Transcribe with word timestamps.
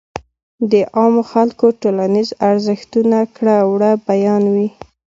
د 0.71 0.73
عامو 0.97 1.21
خلکو 1.31 1.65
ټولنيز 1.81 2.29
ارزښتونه 2.49 3.17
،کړه 3.35 3.57
وړه 3.71 3.91
بيان 4.09 4.43
وي. 4.53 4.67